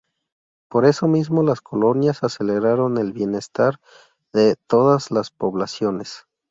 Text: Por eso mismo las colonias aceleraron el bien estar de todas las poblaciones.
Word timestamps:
Por 0.67 0.85
eso 0.85 1.07
mismo 1.07 1.43
las 1.43 1.61
colonias 1.61 2.23
aceleraron 2.23 2.97
el 2.97 3.13
bien 3.13 3.35
estar 3.35 3.79
de 4.33 4.55
todas 4.65 5.11
las 5.11 5.29
poblaciones. 5.29 6.25